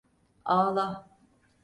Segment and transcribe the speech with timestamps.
[0.45, 1.07] Ağla!